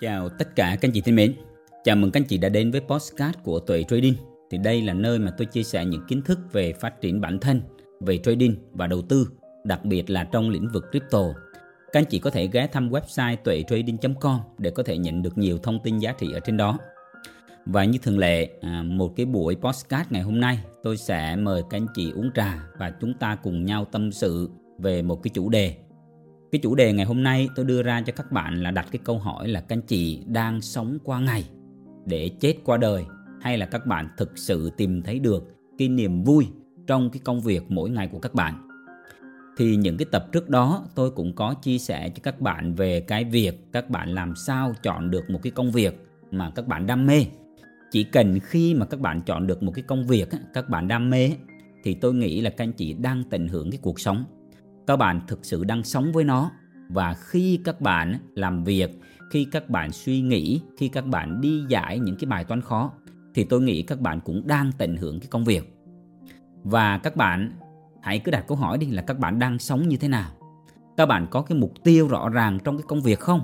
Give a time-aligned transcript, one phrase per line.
[0.00, 1.34] Chào tất cả các anh chị thân mến.
[1.84, 4.14] Chào mừng các anh chị đã đến với podcast của Tuệ Trading.
[4.50, 7.38] Thì đây là nơi mà tôi chia sẻ những kiến thức về phát triển bản
[7.38, 7.60] thân,
[8.00, 9.28] về trading và đầu tư,
[9.64, 11.22] đặc biệt là trong lĩnh vực crypto.
[11.92, 15.58] Các anh chị có thể ghé thăm website tuetrading.com để có thể nhận được nhiều
[15.58, 16.78] thông tin giá trị ở trên đó.
[17.66, 21.62] Và như thường lệ, à, một cái buổi podcast ngày hôm nay tôi sẽ mời
[21.70, 25.30] các anh chị uống trà và chúng ta cùng nhau tâm sự về một cái
[25.34, 25.76] chủ đề
[26.52, 29.00] cái chủ đề ngày hôm nay tôi đưa ra cho các bạn là đặt cái
[29.04, 31.44] câu hỏi là các anh chị đang sống qua ngày
[32.06, 33.04] để chết qua đời,
[33.40, 35.44] hay là các bạn thực sự tìm thấy được
[35.78, 36.46] cái niềm vui
[36.86, 38.68] trong cái công việc mỗi ngày của các bạn.
[39.56, 43.00] Thì những cái tập trước đó tôi cũng có chia sẻ cho các bạn về
[43.00, 46.86] cái việc các bạn làm sao chọn được một cái công việc mà các bạn
[46.86, 47.24] đam mê.
[47.90, 51.10] Chỉ cần khi mà các bạn chọn được một cái công việc các bạn đam
[51.10, 51.30] mê
[51.84, 54.24] thì tôi nghĩ là các anh chị đang tận hưởng cái cuộc sống
[54.88, 56.50] các bạn thực sự đang sống với nó.
[56.88, 61.64] Và khi các bạn làm việc khi các bạn suy nghĩ khi các bạn đi
[61.68, 62.92] giải những cái bài toán khó
[63.34, 65.78] thì tôi nghĩ các bạn cũng đang tận hưởng cái công việc.
[66.62, 67.52] Và các bạn
[68.02, 70.30] hãy cứ đặt câu hỏi đi là các bạn đang sống như thế nào?
[70.96, 73.40] Các bạn có cái mục tiêu rõ ràng trong cái công việc không?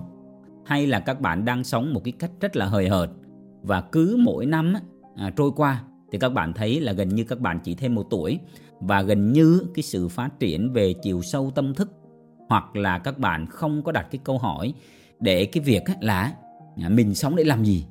[0.67, 3.11] Hay là các bạn đang sống một cái cách rất là hời hợt?
[3.63, 4.75] Và cứ mỗi năm
[5.17, 8.07] à, trôi qua thì các bạn thấy là gần như các bạn chỉ thêm một
[8.11, 8.39] tuổi
[8.87, 11.91] và gần như cái sự phát triển về chiều sâu tâm thức
[12.49, 14.75] hoặc là các bạn không có đặt cái câu hỏi
[15.21, 16.35] để cái việc là
[16.83, 17.85] à, mình sống để làm gì?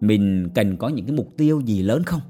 [0.00, 2.20] Mình cần có những cái mục tiêu gì lớn không?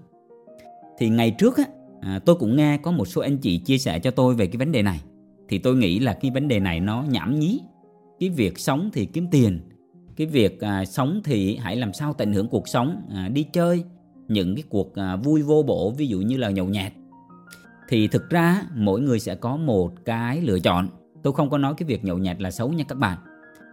[0.98, 1.64] Thì ngày trước á,
[2.00, 4.56] à, tôi cũng nghe có một số anh chị chia sẻ cho tôi về cái
[4.58, 5.00] vấn đề này.
[5.48, 7.60] Thì tôi nghĩ là cái vấn đề này nó nhảm nhí.
[8.20, 9.60] Cái việc sống thì kiếm tiền
[10.16, 13.84] cái việc à, sống thì hãy làm sao tận hưởng cuộc sống à, đi chơi
[14.28, 16.92] những cái cuộc à, vui vô bổ ví dụ như là nhậu nhẹt
[17.88, 20.88] thì thực ra mỗi người sẽ có một cái lựa chọn.
[21.22, 23.18] Tôi không có nói cái việc nhậu nhẹt là xấu nha các bạn.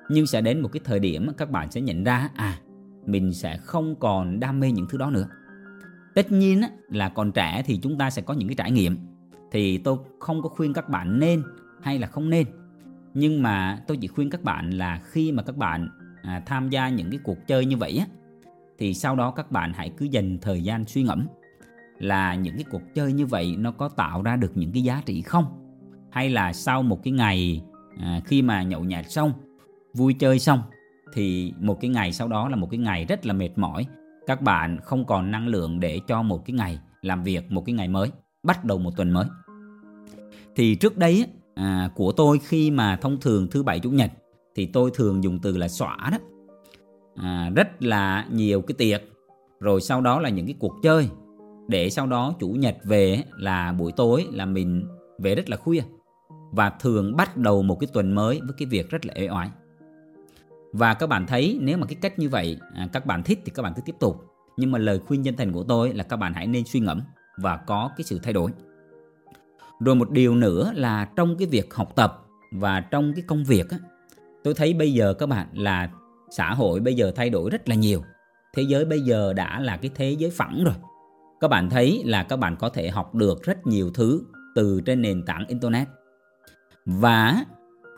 [0.10, 2.60] Nhưng sẽ đến một cái thời điểm các bạn sẽ nhận ra à
[3.06, 5.28] mình sẽ không còn đam mê những thứ đó nữa.
[6.16, 8.98] Tất nhiên là còn trẻ thì chúng ta sẽ có những cái trải nghiệm.
[9.52, 11.44] Thì tôi không có khuyên các bạn nên
[11.82, 12.48] hay là không nên.
[13.14, 15.90] Nhưng mà tôi chỉ khuyên các bạn là khi mà các bạn
[16.24, 18.06] à, tham gia những cái cuộc chơi như vậy á
[18.78, 21.28] thì sau đó các bạn hãy cứ dành thời gian suy ngẫm
[22.04, 25.02] là những cái cuộc chơi như vậy nó có tạo ra được những cái giá
[25.06, 25.46] trị không?
[26.12, 27.62] Hay là sau một cái ngày
[28.00, 29.34] à, khi mà nhậu nhạt xong
[29.94, 30.62] vui chơi xong
[31.14, 33.86] thì một cái ngày sau đó là một cái ngày rất là mệt mỏi.
[34.28, 37.74] Các bạn không còn năng lượng để cho một cái ngày làm việc một cái
[37.74, 38.12] ngày mới
[38.44, 39.26] bắt đầu một tuần mới.
[40.56, 41.26] Thì trước đây
[41.56, 44.12] à, của tôi khi mà thông thường thứ bảy chủ nhật
[44.56, 46.18] thì tôi thường dùng từ là xõa đó.
[47.16, 49.02] À, rất là nhiều cái tiệc
[49.60, 51.10] rồi sau đó là những cái cuộc chơi
[51.68, 54.88] để sau đó chủ nhật về là buổi tối là mình
[55.20, 55.82] về rất là khuya.
[56.52, 59.50] Và thường bắt đầu một cái tuần mới với cái việc rất là ế oải.
[60.74, 63.52] Và các bạn thấy nếu mà cái cách như vậy à, các bạn thích thì
[63.56, 64.24] các bạn cứ tiếp tục.
[64.58, 67.02] Nhưng mà lời khuyên chân thành của tôi là các bạn hãy nên suy ngẫm
[67.38, 68.52] và có cái sự thay đổi.
[69.80, 73.70] Rồi một điều nữa là trong cái việc học tập và trong cái công việc
[73.70, 73.78] á,
[74.44, 75.90] tôi thấy bây giờ các bạn là
[76.30, 78.04] xã hội bây giờ thay đổi rất là nhiều.
[78.56, 80.74] Thế giới bây giờ đã là cái thế giới phẳng rồi
[81.44, 84.22] các bạn thấy là các bạn có thể học được rất nhiều thứ
[84.56, 85.88] từ trên nền tảng internet
[86.86, 87.46] và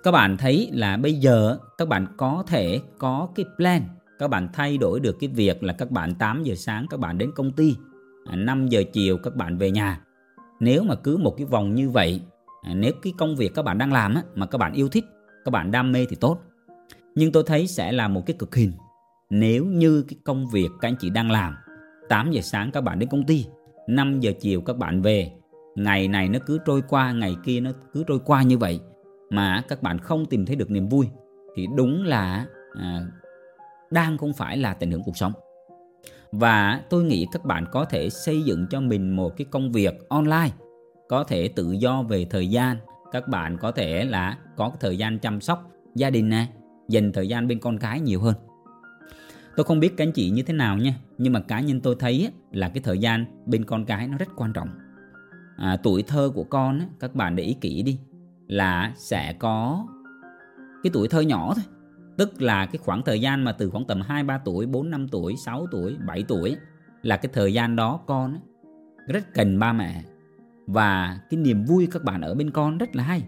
[0.04, 3.82] các bạn thấy là bây giờ các bạn có thể có cái plan
[4.20, 7.18] các bạn thay đổi được cái việc là các bạn 8 giờ sáng các bạn
[7.18, 7.76] đến công ty
[8.36, 10.02] 5 giờ chiều các bạn về nhà
[10.60, 12.22] nếu mà cứ một cái vòng như vậy
[12.74, 15.06] nếu cái công việc các bạn đang làm mà các bạn yêu thích
[15.46, 16.40] các bạn đam mê thì tốt
[17.16, 18.72] nhưng tôi thấy sẽ là một cái cực hình
[19.30, 21.56] nếu như cái công việc các anh chị đang làm
[22.10, 23.46] 8 giờ sáng các bạn đến công ty
[23.88, 25.32] 5 giờ chiều các bạn về.
[25.76, 28.80] Ngày này nó cứ trôi qua Ngày kia nó cứ trôi qua như vậy
[29.30, 31.08] Mà các bạn không tìm thấy được niềm vui.
[31.56, 32.46] Thì đúng là
[32.80, 33.00] à,
[33.92, 35.34] Đang không phải là tình hưởng cuộc sống.
[36.32, 40.10] Và tôi nghĩ các bạn có thể xây dựng cho mình một cái công việc
[40.10, 40.50] online
[41.10, 42.78] Có thể tự do về thời gian.
[43.12, 46.48] Các bạn có thể là có thời gian chăm sóc gia đình nè
[46.90, 48.34] Dành thời gian bên con cái nhiều hơn.
[49.56, 51.96] Tôi không biết các anh chị như thế nào nha Nhưng mà cá nhân tôi
[52.00, 54.70] thấy là cái thời gian bên con cái nó rất quan trọng.
[55.58, 58.00] À, Tuổi thơ của con các bạn để ý kỹ đi
[58.48, 59.88] Là sẽ có
[60.84, 61.64] cái tuổi thơ nhỏ thôi.
[62.18, 65.68] Tức là cái khoảng thời gian mà từ khoảng tầm 2-3 tuổi, 4-5 tuổi, 6
[65.72, 66.56] tuổi, 7 tuổi
[67.02, 68.40] Là cái thời gian đó con
[69.08, 70.04] rất cần ba mẹ.
[70.68, 73.24] Và cái niềm vui các bạn ở bên con rất là hay.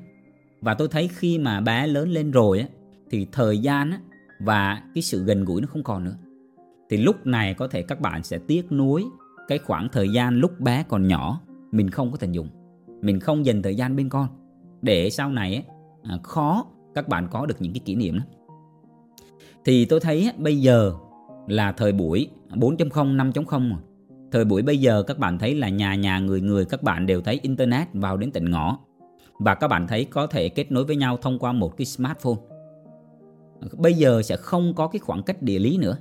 [0.61, 2.65] Và tôi thấy khi mà bé lớn lên rồi
[3.09, 3.91] Thì thời gian
[4.39, 6.15] và cái sự gần gũi nó không còn nữa.
[6.89, 9.05] Thì lúc này có thể các bạn sẽ tiếc nuối
[9.47, 11.41] cái khoảng thời gian lúc bé còn nhỏ
[11.71, 12.49] mình không có tận dụng.
[13.01, 14.27] Mình không dành thời gian bên con.
[14.81, 15.63] Để sau này ấy,
[16.03, 18.23] à, khó các bạn có được những cái kỷ niệm đó
[19.67, 20.93] thì tôi thấy bây giờ
[21.47, 23.79] là thời buổi 4.0 5.0 rồi.
[24.31, 27.21] Thời buổi bây giờ các bạn thấy là nhà nhà người người các bạn đều
[27.21, 28.77] thấy internet vào đến tận ngõ.
[29.39, 32.35] Và các bạn thấy có thể kết nối với nhau thông qua một cái smartphone
[33.77, 35.97] bây giờ sẽ không có cái khoảng cách địa lý nữa.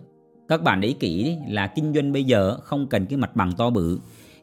[0.49, 3.53] Các bạn để ý kỹ là kinh doanh bây giờ không cần cái mặt bằng
[3.57, 3.99] to bự.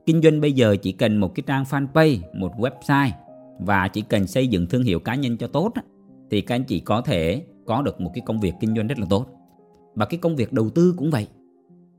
[0.05, 3.11] Kinh doanh bây giờ chỉ cần một cái trang fanpage, một website
[3.59, 5.73] và chỉ cần xây dựng thương hiệu cá nhân cho tốt
[6.31, 8.99] thì các anh chị có thể có được một cái công việc kinh doanh rất
[8.99, 9.25] là tốt.
[9.95, 11.27] Và cái công việc đầu tư cũng vậy.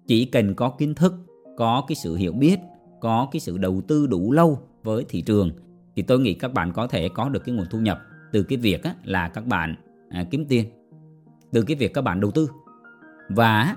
[0.06, 1.14] Chỉ cần có kiến thức,
[1.56, 2.58] có cái sự hiểu biết,
[3.00, 5.50] có cái sự đầu tư đủ lâu với thị trường
[5.96, 8.00] thì tôi nghĩ các bạn có thể có được cái nguồn thu nhập
[8.32, 9.74] từ cái việc là các bạn
[10.08, 10.66] à, kiếm tiền
[11.54, 12.50] từ cái việc các bạn đầu tư.
[13.28, 13.76] Và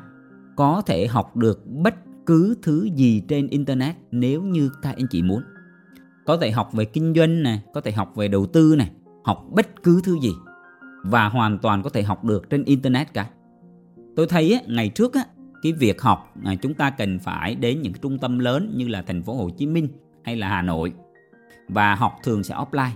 [0.56, 1.96] có thể học được bất
[2.26, 5.44] cứ thứ gì trên internet nếu như các anh chị muốn.
[6.26, 8.92] Có thể học về kinh doanh này có thể học về đầu tư này
[9.24, 10.32] học bất cứ thứ gì.
[11.04, 13.30] Và hoàn toàn có thể học được trên internet cả.
[14.16, 15.26] Tôi thấy ngày trước á,
[15.64, 19.02] cái việc học à, chúng ta cần phải đến những trung tâm lớn như là
[19.02, 19.88] thành phố Hồ Chí Minh
[20.24, 20.94] hay là Hà Nội.
[21.68, 22.90] Và học thường sẽ offline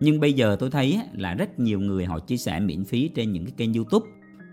[0.00, 3.32] nhưng bây giờ tôi thấy là rất nhiều người họ chia sẻ miễn phí trên
[3.32, 4.06] những cái kênh YouTube.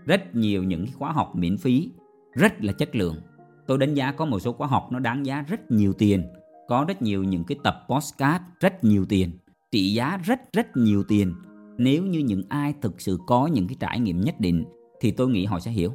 [0.04, 1.90] Rất nhiều những cái khóa học miễn phí
[2.34, 3.16] rất là chất lượng.
[3.66, 6.22] Tôi đánh giá có một số khóa học nó đáng giá rất nhiều tiền.
[6.68, 9.30] Có rất nhiều những cái tập postcard rất nhiều tiền.
[9.72, 11.34] Trị giá rất rất nhiều tiền.
[11.78, 14.64] Nếu như những ai thực sự có những cái trải nghiệm nhất định
[15.00, 15.92] thì tôi nghĩ họ sẽ hiểu.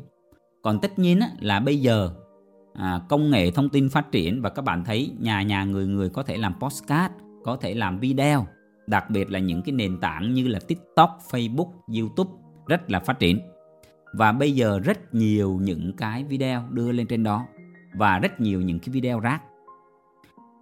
[0.61, 2.09] Còn tất nhiên là bây giờ
[2.73, 6.09] à, công nghệ thông tin phát triển và các bạn thấy nhà nhà người người
[6.09, 7.13] có thể làm postcard
[7.43, 8.47] có thể làm video
[8.91, 12.31] đặc biệt là những cái nền tảng như là tiktok facebook youtube
[12.67, 13.39] rất là phát triển.
[14.13, 17.45] Và bây giờ rất nhiều những cái video đưa lên trên đó
[17.93, 19.41] và rất nhiều những cái video rác.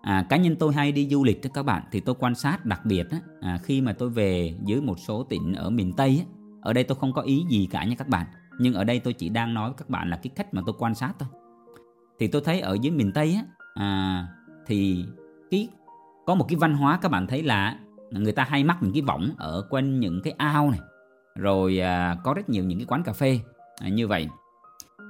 [0.02, 2.66] À, cá nhân tôi hay đi du lịch đó các bạn thì tôi quan sát
[2.66, 6.26] đặc biệt á, à, khi mà tôi về dưới một số tỉnh ở miền tây
[6.26, 6.26] á,
[6.62, 8.28] ở đây tôi không có ý gì cả nha các bạn.
[8.60, 10.76] Nhưng ở đây tôi chỉ đang nói với các bạn là cái cách mà tôi
[10.80, 11.30] quan sát thôi.
[12.20, 13.44] Thì tôi thấy ở dưới miền tây á
[13.74, 14.28] à,
[14.66, 15.06] thì
[15.52, 15.68] cái
[16.26, 17.80] có một cái văn hóa các bạn thấy là
[18.12, 20.80] người ta hay mắc những cái võng ở quanh những cái ao này.
[21.36, 23.40] Rồi à, có rất nhiều những cái quán cà phê.
[23.82, 24.28] À, như vậy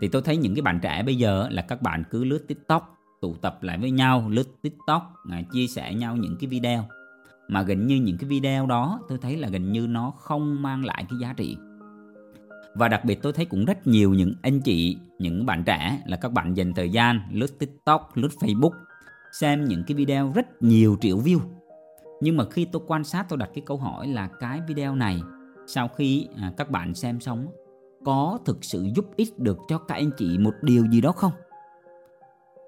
[0.01, 2.95] thì tôi thấy những cái bạn trẻ bây giờ là các bạn cứ lướt tiktok
[3.21, 6.85] tụ tập lại với nhau lướt tiktok à, chia sẻ nhau những cái video.
[7.47, 10.85] Mà gần như những cái video đó tôi thấy là gần như nó không mang
[10.85, 11.57] lại cái giá trị.
[12.75, 16.17] Và đặc biệt tôi thấy cũng rất nhiều những anh chị những bạn trẻ là
[16.17, 18.73] các bạn dành thời gian lướt tiktok lướt facebook
[19.31, 21.39] xem những cái video rất nhiều triệu view
[22.21, 25.21] nhưng mà khi tôi quan sát tôi đặt cái câu hỏi là cái video này
[25.68, 27.48] sau khi à, các bạn xem xong
[28.06, 31.31] có thực sự giúp ích được cho các anh chị một điều gì đó không?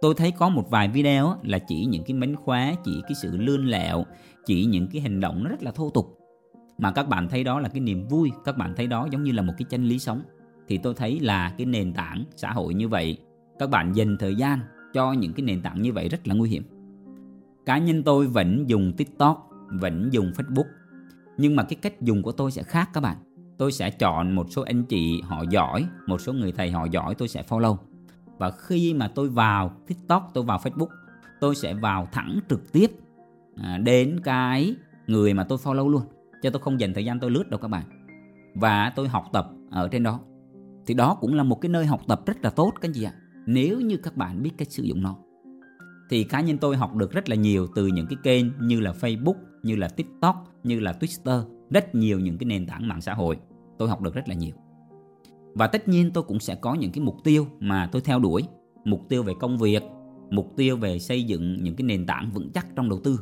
[0.01, 3.37] Tôi thấy có một vài video là chỉ những cái mánh khóa chỉ cái sự
[3.37, 4.05] lươn lẹo
[4.45, 6.17] chỉ những cái hành động nó rất là thô tục.
[6.77, 9.31] Mà các bạn thấy đó là cái niềm vui các bạn thấy đó giống như
[9.31, 10.21] là một cái chân lý sống.
[10.67, 13.17] Thì tôi thấy là cái nền tảng xã hội như vậy
[13.59, 14.59] các bạn dành thời gian
[14.93, 16.63] cho những cái nền tảng như vậy rất là nguy hiểm
[17.65, 19.49] cá nhân tôi vẫn dùng tiktok,
[19.81, 20.65] vẫn dùng facebook.
[21.37, 23.17] Nhưng mà cái cách dùng của tôi sẽ khác các bạn.
[23.57, 27.15] Tôi sẽ chọn một số anh chị họ giỏi, một số người thầy họ giỏi
[27.15, 27.75] tôi sẽ follow.
[28.37, 30.87] Và khi mà tôi vào tiktok, tôi vào facebook,
[31.39, 32.91] tôi sẽ vào thẳng trực tiếp
[33.55, 34.75] à, đến cái
[35.07, 36.01] người mà tôi follow luôn.
[36.41, 37.83] Cho tôi không dành thời gian tôi lướt đâu các bạn.
[38.55, 40.19] Và tôi học tập ở trên đó.
[40.87, 43.03] Thì đó cũng là một cái nơi học tập rất là tốt các anh chị
[43.03, 43.13] ạ.
[43.45, 45.15] Nếu như các bạn biết cách sử dụng nó
[46.11, 48.91] thì cá nhân tôi học được rất là nhiều từ những cái kênh như là
[48.91, 53.13] Facebook, như là TikTok, như là Twitter, rất nhiều những cái nền tảng mạng xã
[53.13, 53.37] hội.
[53.77, 54.53] Tôi học được rất là nhiều.
[55.53, 58.43] Và tất nhiên tôi cũng sẽ có những cái mục tiêu mà tôi theo đuổi,
[58.85, 59.83] mục tiêu về công việc,
[60.29, 63.19] mục tiêu về xây dựng những cái nền tảng vững chắc trong đầu tư.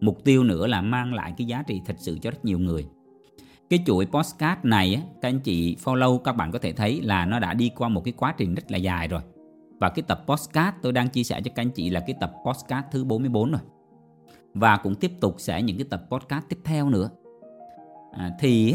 [0.00, 2.86] Mục tiêu nữa là mang lại cái giá trị thật sự cho rất nhiều người.
[3.70, 7.38] Cái chuỗi postcard này các anh chị follow các bạn có thể thấy là nó
[7.38, 9.20] đã đi qua một cái quá trình rất là dài rồi
[9.84, 12.32] và cái tập podcast tôi đang chia sẻ cho các anh chị là cái tập
[12.46, 13.60] podcast thứ 44 rồi.
[14.54, 17.10] Và cũng tiếp tục sẽ những cái tập podcast tiếp theo nữa.
[18.12, 18.74] À, thì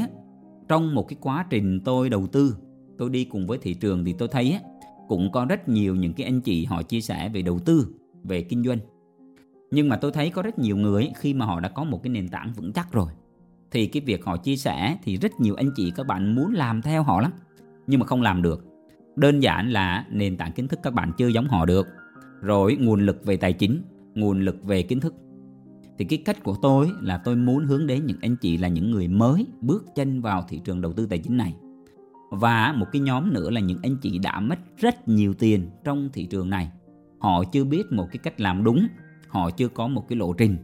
[0.67, 2.57] trong một cái quá trình tôi đầu tư,
[2.97, 4.59] tôi đi cùng với thị trường thì tôi thấy
[5.07, 7.87] cũng có rất nhiều những cái anh chị họ chia sẻ về đầu tư,
[8.23, 8.79] về kinh doanh.
[9.71, 12.09] Nhưng mà tôi thấy có rất nhiều người khi mà họ đã có một cái
[12.09, 13.11] nền tảng vững chắc rồi
[13.71, 16.81] thì cái việc họ chia sẻ thì rất nhiều anh chị các bạn muốn làm
[16.81, 17.31] theo họ lắm
[17.87, 18.68] nhưng mà không làm được
[19.19, 21.87] đơn giản là nền tảng kiến thức các bạn chưa giống họ được.
[22.41, 23.81] Rồi nguồn lực về tài chính,
[24.15, 25.15] nguồn lực về kiến thức.
[25.97, 28.91] Thì cái cách của tôi là tôi muốn hướng đến những anh chị là những
[28.91, 31.55] người mới bước chân vào thị trường đầu tư tài chính này.
[32.31, 36.09] Và một cái nhóm nữa là những anh chị đã mất rất nhiều tiền trong
[36.13, 36.71] thị trường này.
[37.19, 38.87] Họ chưa biết một cái cách làm đúng,
[39.27, 40.57] họ chưa có một cái lộ trình.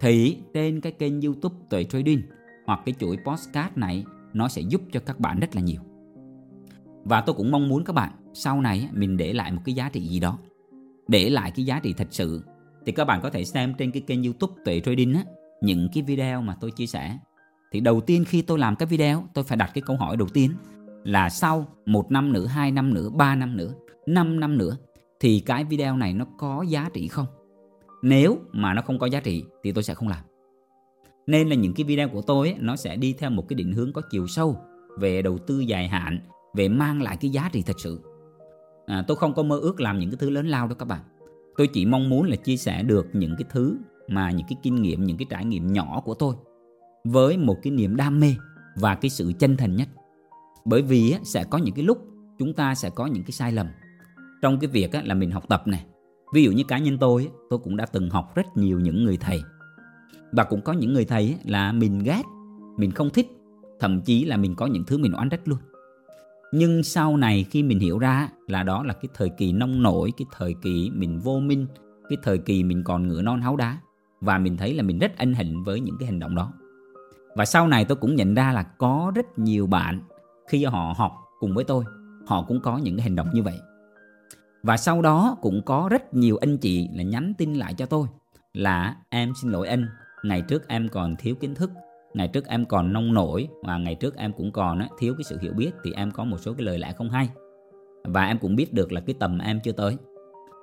[0.00, 2.22] Thì trên cái kênh youtube tuệ trading
[2.66, 5.80] hoặc cái chuỗi postcard này, nó sẽ giúp cho các bạn rất là nhiều
[7.08, 9.88] và tôi cũng mong muốn các bạn sau này mình để lại một cái giá
[9.88, 10.38] trị gì đó.
[11.08, 12.42] Để lại cái giá trị thật sự.
[12.86, 15.24] Thì các bạn có thể xem trên cái kênh youtube tuệ trading á
[15.60, 17.18] những cái video mà tôi chia sẻ.
[17.72, 20.28] Thì đầu tiên khi tôi làm cái video tôi phải đặt cái câu hỏi đầu
[20.28, 20.50] tiên
[21.04, 23.74] là sau một năm nữa hai năm nữa ba năm nữa
[24.06, 24.76] năm năm nữa
[25.20, 27.26] thì cái video này nó có giá trị không?
[28.02, 30.24] Nếu mà nó không có giá trị thì tôi sẽ không làm.
[31.26, 33.72] Nên là những cái video của tôi ấy, nó sẽ đi theo một cái định
[33.72, 34.56] hướng có chiều sâu
[34.98, 36.20] về đầu tư dài hạn
[36.56, 38.00] về mang lại cái giá trị thật sự.
[38.86, 41.00] À, tôi không có mơ ước làm những cái thứ lớn lao đâu các bạn.
[41.56, 44.82] Tôi chỉ mong muốn là chia sẻ được những cái thứ mà những cái kinh
[44.82, 46.34] nghiệm những cái trải nghiệm nhỏ của tôi
[47.04, 48.34] với một cái niềm đam mê
[48.76, 49.88] và cái sự chân thành nhất.
[50.64, 51.98] Bởi vì sẽ có những cái lúc
[52.38, 53.66] chúng ta sẽ có những cái sai lầm.
[54.42, 55.86] Trong cái việc là mình học tập này
[56.32, 59.16] ví dụ như cá nhân tôi tôi cũng đã từng học rất nhiều những người
[59.16, 59.42] thầy.
[60.32, 62.22] Và cũng có những người thầy là mình ghét
[62.76, 63.26] mình không thích
[63.80, 65.58] thậm chí là mình có những thứ mình oán trách luôn
[66.56, 70.12] nhưng sau này khi mình hiểu ra là đó là cái thời kỳ nông nổi,
[70.16, 71.66] cái thời kỳ mình vô minh,
[72.08, 73.78] cái thời kỳ mình còn ngựa non háu đá,
[74.20, 76.52] và mình thấy là mình rất ân hận với những cái hành động đó.
[77.34, 80.00] Và sau này tôi cũng nhận ra là có rất nhiều bạn
[80.48, 81.84] khi họ học cùng với tôi,
[82.26, 83.58] họ cũng có những cái hành động như vậy.
[84.62, 88.06] Và sau đó cũng có rất nhiều anh chị là nhắn tin lại cho tôi
[88.52, 89.88] là, em xin lỗi anh,
[90.22, 91.70] ngày trước em còn thiếu kiến thức
[92.16, 95.38] ngày trước em còn nông nổi và ngày trước em cũng còn thiếu cái sự
[95.40, 97.28] hiểu biết thì em có một số cái lời lẽ không hay.
[98.04, 99.96] Và em cũng biết được là cái tầm em chưa tới.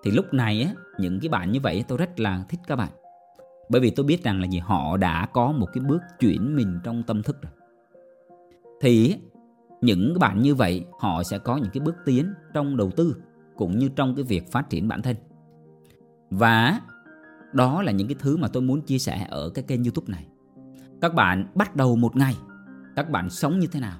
[0.03, 2.89] Thì lúc này á, những cái bạn như vậy tôi rất là thích các bạn.
[3.69, 6.79] Bởi vì tôi biết rằng là gì, họ đã có một cái bước chuyển mình
[6.83, 7.51] trong tâm thức rồi.
[8.81, 9.15] Thì
[9.81, 13.15] những bạn như vậy, họ sẽ có những cái bước tiến trong đầu tư
[13.55, 15.15] cũng như trong cái việc phát triển bản thân.
[16.29, 16.79] Và
[17.53, 20.25] đó là những cái thứ mà tôi muốn chia sẻ ở cái kênh youtube này
[21.03, 22.35] các bạn bắt đầu một ngày.
[22.95, 23.99] Các bạn sống như thế nào?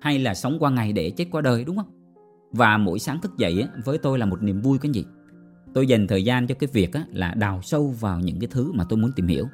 [0.00, 1.90] Hay là sống qua ngày để chết qua đời, đúng không?
[2.52, 5.04] Và mỗi sáng thức dậy với tôi là một niềm vui cái gì?
[5.74, 8.84] Tôi dành thời gian cho cái việc là đào sâu vào những cái thứ mà
[8.88, 9.46] tôi muốn tìm hiểu.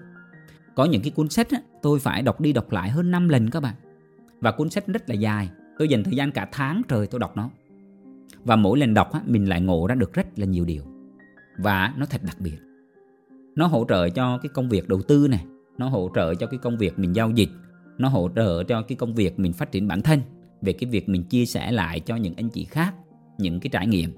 [0.74, 1.48] Có những cái cuốn sách
[1.82, 3.74] tôi phải đọc đi đọc lại hơn 5 lần các bạn.
[4.40, 5.50] Và cuốn sách rất là dài.
[5.78, 7.50] Tôi dành thời gian cả tháng trời tôi đọc nó.
[8.44, 10.82] Và mỗi lần đọc mình lại ngộ ra được rất là nhiều điều.
[11.58, 12.58] Và nó thật đặc biệt.
[13.56, 15.44] Nó hỗ trợ cho cái công việc đầu tư này
[15.78, 17.48] nó hỗ trợ cho cái công việc mình giao dịch.
[17.98, 20.20] Nó hỗ trợ cho cái công việc mình phát triển bản thân
[20.62, 22.94] về cái việc mình chia sẻ lại cho những anh chị khác
[23.38, 24.12] những cái trải nghiệm.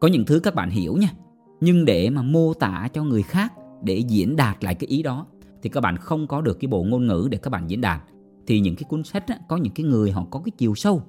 [0.00, 1.12] Có những thứ các bạn hiểu nha
[1.60, 3.52] nhưng để mà mô tả cho người khác
[3.82, 5.26] để diễn đạt lại cái ý đó
[5.62, 8.02] thì các bạn không có được cái bộ ngôn ngữ để các bạn diễn đạt.
[8.46, 11.02] Thì những cái cuốn sách á, có những cái người họ có cái chiều sâu.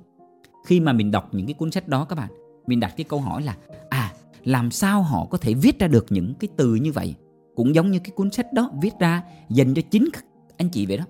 [0.65, 2.29] Khi mà mình đọc những cái cuốn sách đó các bạn
[2.67, 3.57] mình đặt cái câu hỏi là
[3.89, 7.15] à làm sao họ có thể viết ra được những cái từ như vậy?
[7.59, 10.09] Cũng giống như cái cuốn sách đó viết ra dành cho chính
[10.57, 11.03] anh chị vậy đó.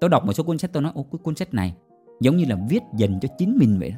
[0.00, 1.74] Tôi đọc một số cuốn sách tôi nói ô cái cuốn sách này
[2.20, 3.96] giống như là viết dành cho chính mình vậy đó.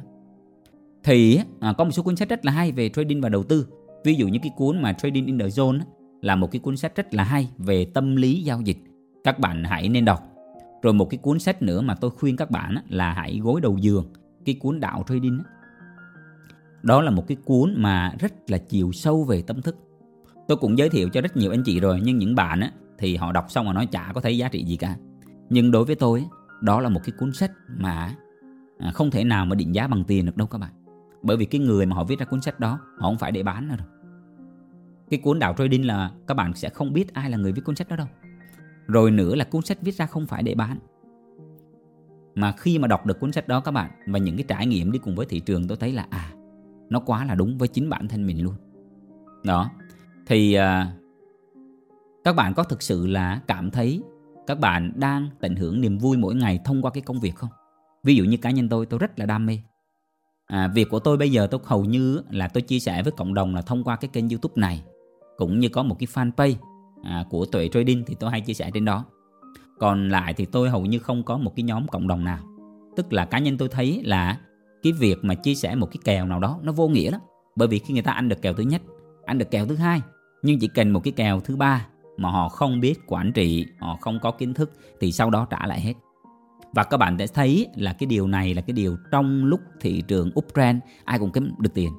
[1.03, 3.67] Thì à, có một số cuốn sách rất là hay về trading và đầu tư.
[4.03, 5.79] Ví dụ như cái cuốn mà trading in the zone
[6.21, 8.77] là một cái cuốn sách rất là hay về tâm lý giao dịch.
[9.23, 10.23] Các bạn hãy nên đọc.
[10.81, 13.77] Rồi một cái cuốn sách nữa mà tôi khuyên các bạn là hãy gối đầu
[13.77, 14.05] giường.
[14.45, 15.43] Cái cuốn đạo trading
[16.83, 19.77] đó là một cái cuốn mà rất là chiều sâu về tâm thức
[20.47, 23.15] tôi cũng giới thiệu cho rất nhiều anh chị rồi nhưng những bạn á, thì
[23.15, 24.95] họ đọc xong mà nói chả có thấy giá trị gì cả.
[25.49, 26.25] Nhưng đối với tôi
[26.61, 28.15] đó là một cái cuốn sách mà
[28.77, 30.71] à, không thể nào mà định giá bằng tiền được đâu các bạn.
[31.21, 33.43] Bởi vì cái người mà họ viết ra cuốn sách đó họ không phải để
[33.43, 33.87] bán nữa rồi
[35.11, 37.75] cái cuốn đạo trading là các bạn sẽ không biết ai là người viết cuốn
[37.75, 38.07] sách đó đâu.
[38.87, 40.77] Rồi nữa là cuốn sách viết ra không phải để bán.
[42.35, 44.91] Mà khi mà đọc được cuốn sách đó các bạn và những cái trải nghiệm
[44.91, 46.31] đi cùng với thị trường tôi thấy là à
[46.89, 48.55] nó quá là đúng với chính bản thân mình luôn.
[49.43, 49.71] Đó
[50.27, 50.93] thì à,
[52.23, 54.01] các bạn có thực sự là cảm thấy
[54.47, 57.49] các bạn đang tận hưởng niềm vui mỗi ngày thông qua cái công việc không?
[58.03, 59.59] Ví dụ như cá nhân tôi tôi rất là đam mê.
[60.45, 63.33] À, việc của tôi bây giờ tôi hầu như là tôi chia sẻ với cộng
[63.33, 64.83] đồng là thông qua cái kênh youtube này
[65.37, 66.55] cũng như có một cái fanpage
[67.03, 69.05] à, của tuệ trading thì tôi hay chia sẻ trên đó.
[69.79, 72.39] Còn lại thì tôi hầu như không có một cái nhóm cộng đồng nào.
[72.95, 74.39] Tức là cá nhân tôi thấy là
[74.83, 77.21] cái việc mà chia sẻ một cái kèo nào đó nó vô nghĩa lắm.
[77.55, 78.81] Bởi vì khi người ta ăn được kèo thứ nhất
[79.25, 80.01] anh được kèo thứ hai,
[80.43, 81.87] nhưng chỉ cần một cái kèo thứ ba
[82.17, 85.67] mà họ không biết quản trị, họ không có kiến thức, thì sau đó trả
[85.67, 85.93] lại hết.
[86.73, 90.03] Và các bạn sẽ thấy là cái điều này là cái điều trong lúc thị
[90.07, 91.91] trường uptrend ai cũng kiếm được tiền.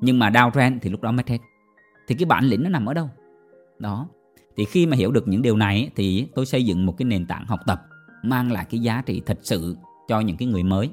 [0.00, 1.38] Nhưng mà downtrend thì lúc đó mất hết.
[2.08, 3.10] Thì cái bản lĩnh nó nằm ở đâu?
[3.78, 4.08] Đó.
[4.56, 7.26] Thì khi mà hiểu được những điều này thì tôi xây dựng một cái nền
[7.26, 7.82] tảng học tập
[8.22, 9.76] mang lại cái giá trị thật sự
[10.08, 10.90] cho những cái người mới,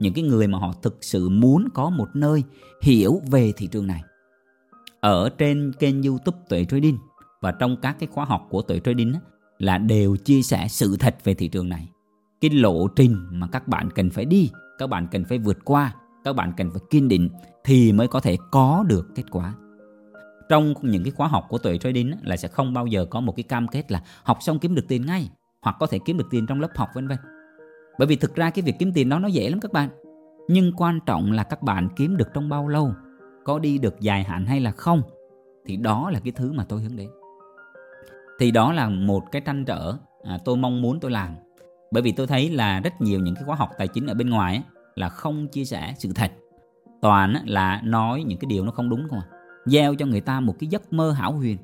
[0.00, 2.42] những cái người mà họ thực sự muốn có một nơi
[2.82, 4.02] hiểu về thị trường này
[5.06, 6.98] ở trên kênh youtube tuệ trading
[7.40, 9.14] và trong các cái khóa học của tuệ trading
[9.58, 11.88] là đều chia sẻ sự thật về thị trường này.
[12.40, 15.94] Cái lộ trình mà các bạn cần phải đi, các bạn cần phải vượt qua,
[16.24, 17.28] các bạn cần phải kiên định
[17.64, 19.54] thì mới có thể có được kết quả.
[20.48, 23.36] Trong những cái khóa học của tuệ trading là sẽ không bao giờ có một
[23.36, 25.30] cái cam kết là học xong kiếm được tiền ngay,
[25.62, 27.18] hoặc có thể kiếm được tiền trong lớp học, vân vân.
[27.98, 29.88] Bởi vì thực ra cái việc kiếm tiền đó nó dễ lắm các bạn.
[30.48, 32.92] Nhưng quan trọng là các bạn kiếm được trong bao lâu
[33.46, 35.02] có đi được dài hạn hay là không
[35.66, 37.08] thì đó là cái thứ mà tôi hướng đến.
[38.38, 41.34] Thì đó là một cái trăn trở à, tôi mong muốn tôi làm.
[41.90, 44.30] Bởi vì tôi thấy là rất nhiều những cái khóa học tài chính ở bên
[44.30, 44.62] ngoài ấy,
[44.94, 46.32] là không chia sẻ sự thật.
[47.02, 49.26] Toàn là nói những cái điều nó không đúng không à
[49.66, 51.58] gieo cho người ta một cái giấc mơ hảo huyền.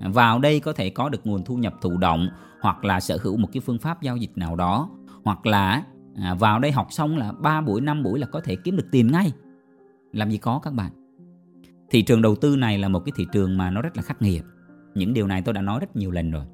[0.00, 2.28] Vào đây có thể có được nguồn thu nhập thụ động
[2.60, 4.90] hoặc là sở hữu một cái phương pháp giao dịch nào đó
[5.24, 5.82] hoặc là
[6.16, 8.86] à, vào đây học xong là 3 buổi 5 buổi là có thể kiếm được
[8.92, 9.32] tiền ngay
[10.16, 10.92] làm gì có các bạn.
[11.90, 14.22] Thị trường đầu tư này là một cái thị trường mà nó rất là khắc
[14.22, 14.42] nghiệt.
[14.94, 16.44] Những điều này tôi đã nói rất nhiều lần rồi.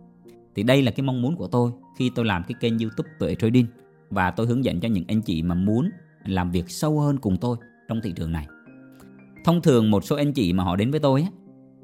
[0.55, 3.35] Thì đây là cái mong muốn của tôi khi tôi làm cái kênh youtube tuệ
[3.35, 3.67] trading.
[4.11, 5.91] Và tôi hướng dẫn cho những anh chị mà muốn
[6.25, 7.57] làm việc sâu hơn cùng tôi
[7.89, 8.47] trong thị trường này.
[9.45, 11.29] Thông thường một số anh chị mà họ đến với tôi á,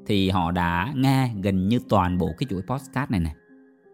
[0.05, 3.35] thì họ đã nghe gần như toàn bộ cái chuỗi podcast này này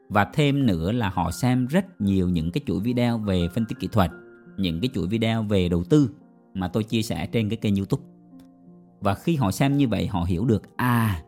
[0.09, 3.79] và thêm nữa là họ xem rất nhiều những cái chuỗi video về phân tích
[3.79, 4.11] kỹ thuật
[4.57, 6.09] những cái chuỗi video về đầu tư
[6.55, 8.03] mà tôi chia sẻ trên cái kênh youtube.
[9.00, 11.24] Và khi họ xem như vậy, họ hiểu được à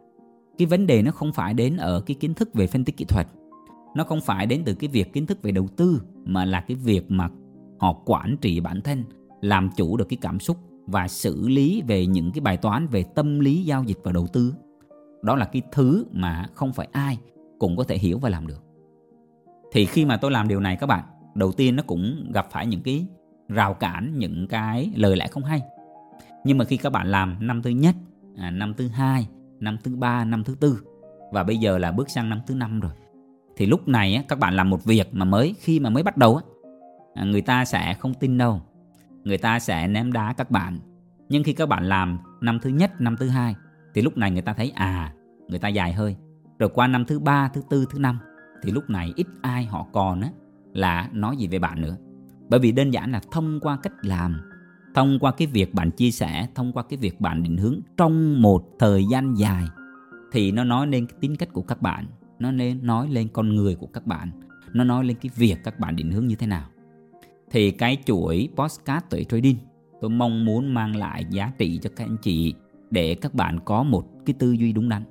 [0.57, 3.05] cái vấn đề nó không phải đến ở cái kiến thức về phân tích kỹ
[3.05, 3.27] thuật.
[3.96, 6.75] Nó không phải đến từ cái việc kiến thức về đầu tư, mà là cái
[6.75, 7.29] việc mà
[7.79, 9.03] họ quản trị bản thân,
[9.41, 13.03] làm chủ được cái cảm xúc và xử lý về những cái bài toán về
[13.03, 14.53] tâm lý, giao dịch và đầu tư.
[15.22, 17.17] Đó là cái thứ mà không phải ai
[17.60, 18.63] cũng có thể hiểu và làm được.
[19.72, 21.03] Thì khi mà tôi làm điều này các bạn,
[21.36, 23.05] đầu tiên nó cũng gặp phải những cái
[23.48, 25.62] rào cản những cái lời lẽ không hay.
[26.44, 27.96] Nhưng mà khi các bạn làm năm thứ nhất
[28.38, 29.27] à, năm thứ hai
[29.60, 30.82] năm thứ ba năm thứ tư
[31.32, 32.92] và bây giờ là bước sang năm thứ năm rồi
[33.58, 36.18] thì lúc này á, các bạn làm một việc mà mới khi mà mới bắt
[36.18, 36.44] đầu á,
[37.13, 38.62] à, người ta sẽ không tin đâu.
[39.24, 40.80] Người ta sẽ ném đá các bạn.
[41.30, 43.56] Nhưng khi các bạn làm năm thứ nhất năm thứ hai
[43.94, 45.14] thì lúc này người ta thấy à
[45.48, 46.16] người ta dài hơi.
[46.60, 48.20] Rồi qua năm thứ ba thứ tư thứ năm
[48.64, 50.29] thì lúc này ít ai họ còn á
[50.74, 51.98] là nói gì về bạn nữa
[52.50, 54.42] bởi vì đơn giản là thông qua cách làm,
[54.96, 58.42] thông qua cái việc bạn chia sẻ, thông qua cái việc bạn định hướng trong
[58.42, 59.66] một thời gian dài,
[60.31, 62.05] thì nó nói lên cái tính cách của các bạn,
[62.40, 64.31] nó nên nói lên con người của các bạn,
[64.74, 66.68] nó nói lên cái việc các bạn định hướng như thế nào.
[67.51, 69.57] Thì cái chuỗi postcard tuổi trading,
[70.01, 72.53] tôi mong muốn mang lại giá trị cho các anh chị
[72.92, 75.03] để các bạn có một cái tư duy đúng đắn.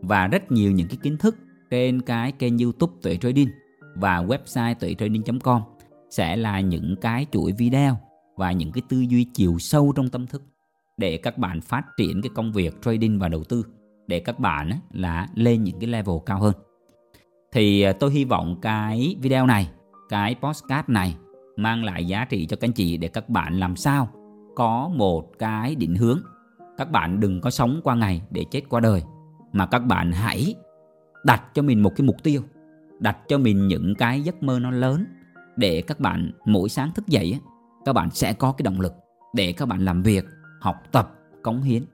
[0.00, 1.36] Và rất nhiều những cái kiến thức
[1.70, 3.48] trên cái kênh youtube tuệ trading
[3.94, 5.62] và website tuệ trading.com
[6.10, 7.98] sẽ là những cái chuỗi video
[8.36, 10.42] và những cái tư duy chiều sâu trong tâm thức
[10.96, 13.64] để các bạn phát triển cái công việc trading và đầu tư,
[14.06, 16.54] để các bạn là lên những cái level cao hơn.
[17.52, 19.70] Thì à, tôi hy vọng cái video này,
[20.08, 21.16] cái postcard này
[21.56, 24.08] mang lại giá trị cho các anh chị để các bạn làm sao
[24.56, 26.20] có một cái định hướng.
[26.76, 29.02] Các bạn đừng có sống qua ngày để chết qua đời,
[29.52, 30.54] mà các bạn hãy
[31.24, 32.42] đặt cho mình một cái mục tiêu,
[32.98, 35.06] đặt cho mình những cái giấc mơ nó lớn
[35.56, 37.40] để các bạn mỗi sáng thức dậy
[37.84, 38.94] các bạn sẽ có cái động lực
[39.34, 40.24] để các bạn làm việc
[40.60, 41.10] học tập
[41.42, 41.84] cống hiến.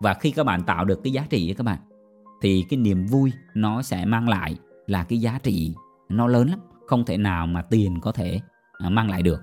[0.00, 1.78] Và khi các bạn tạo được cái giá trị các bạn
[2.42, 4.56] thì cái niềm vui nó sẽ mang lại
[4.86, 5.74] là cái giá trị
[6.08, 8.40] nó lớn lắm không thể nào mà tiền có thể
[8.78, 9.40] à, mang lại được.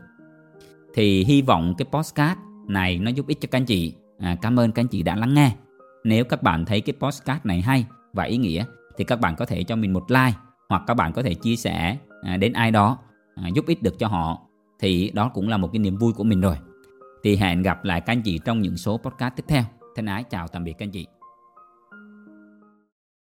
[0.94, 3.94] Thì hy vọng cái postcard này nó giúp ích cho các anh chị.
[4.20, 5.56] À, cảm ơn các anh chị đã lắng nghe.
[6.04, 8.66] Nếu các bạn thấy cái postcard này hay và ý nghĩa
[8.98, 10.38] thì các bạn có thể cho mình một like
[10.70, 12.98] hoặc các bạn có thể chia sẻ à, đến ai đó
[13.36, 14.42] à, giúp ích được cho họ
[14.80, 16.56] thì đó cũng là một cái niềm vui của mình rồi.
[17.24, 19.64] Thì hẹn gặp lại các anh chị trong những số podcast tiếp theo.
[19.96, 21.08] Thân ái chào tạm biệt các anh chị.